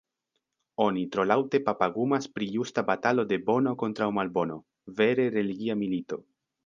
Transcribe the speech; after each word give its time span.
Oni 0.85 1.01
tro 1.15 1.25
laŭte 1.31 1.59
papagumas 1.67 2.27
pri 2.37 2.47
justa 2.55 2.85
batalo 2.87 3.27
de 3.33 3.39
Bono 3.51 3.75
kontraŭ 3.83 4.09
Malbono, 4.21 4.57
vere 5.03 5.29
religia 5.37 5.77
milito. 5.85 6.21